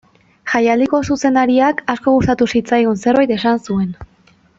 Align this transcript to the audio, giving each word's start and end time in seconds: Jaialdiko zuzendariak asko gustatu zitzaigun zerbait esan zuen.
Jaialdiko 0.51 1.01
zuzendariak 1.09 1.83
asko 1.95 2.13
gustatu 2.15 2.47
zitzaigun 2.55 2.99
zerbait 3.05 3.35
esan 3.37 3.63
zuen. 3.69 3.93